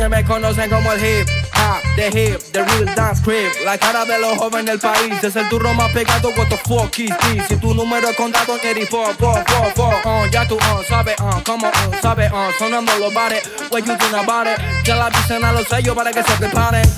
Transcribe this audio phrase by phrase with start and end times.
[0.00, 3.50] calle me conocen como el hip hop, the hip, the real dance crib.
[3.64, 6.30] La cara de los jóvenes del país es el turro más pegado.
[6.36, 7.46] What the fuck is this?
[7.48, 10.06] Si tu número es contado, Eddie, fuck, fuck, fuck, fuck.
[10.06, 13.42] Uh, ya tú, uh, sabes, uh, como, uh, sabes, uh, sonando los bares.
[13.70, 14.58] What you think about it?
[14.84, 16.88] Ya la dicen a los sellos para que se preparen.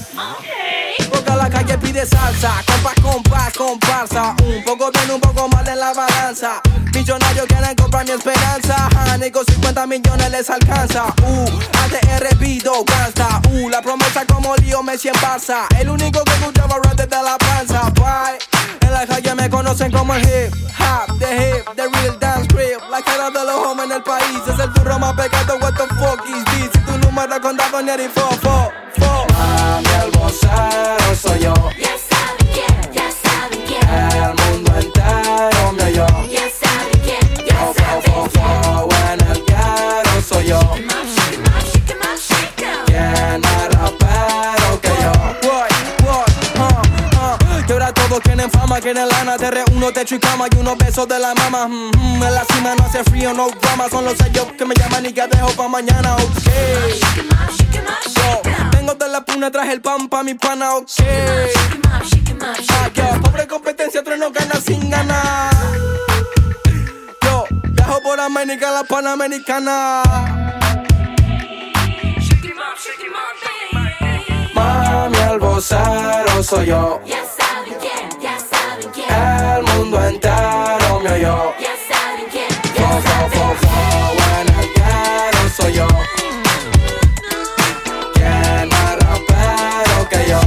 [1.11, 4.35] Porque la calle pide salsa, compás, compás, comparsa.
[4.45, 6.61] Un poco bien, un poco mal en la balanza.
[6.95, 8.89] Millonarios quieren comprar mi esperanza.
[9.23, 11.15] Honey, con 50 millones les alcanza.
[11.23, 11.47] Uh,
[11.85, 13.41] ATR pido gasta.
[13.53, 15.67] Uh, la promesa como lío Messi en Barça.
[15.79, 17.89] El único que escuchaba rap desde la panza.
[17.91, 18.39] Bye.
[18.81, 22.81] En la calle me conocen como el hip hop, the hip, the real dance crib.
[22.91, 25.57] La cara de los hombres en el país es el turro más pegado.
[25.59, 26.71] What the fuck is this?
[26.73, 29.27] Si tu número contado ni el fo, fo, fo.
[29.35, 30.82] Mami,
[48.43, 51.69] quieren fama, quieren lana Te reúno, techo y cama y unos besos de la mama.
[51.69, 54.75] Mm, mm, En la cima no hace frío, no drama Son los sellos que me
[54.75, 56.23] llaman y que dejo pa' mañana, ok.
[58.17, 60.91] Yo, vengo de la puna, traje el pan pa' mi pana, ok.
[62.41, 65.53] Ah, pobre competencia, tres no gana sin ganar.
[67.23, 70.03] Yo, viajo por América, la Panamericana.
[74.55, 77.01] Mami, el vocero soy yo
[80.13, 81.55] Entero me oyó.
[81.59, 83.73] Ya saben quién, Fo, ya fo, saben fo, fo,
[84.41, 85.87] en el guero soy yo.
[88.13, 90.41] ¿Quién más rapero que yo?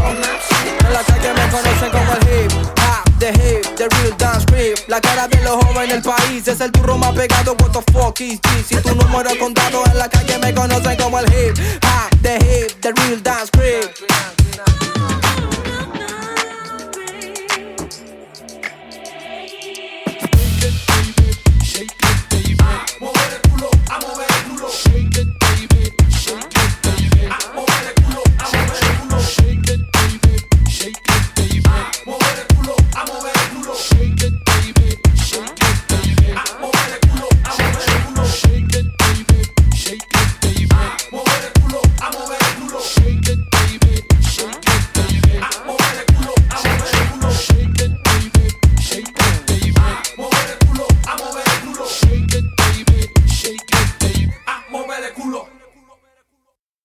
[0.85, 4.45] En la calle me conocen como el hip hop, the hip, the real dance.
[4.87, 7.55] La cara de los jóvenes del país es el turro más pegado.
[7.59, 8.67] What the fuck is this?
[8.67, 11.57] Si tu número es contado en la calle me conocen como el hip